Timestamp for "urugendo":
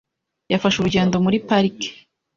0.79-1.15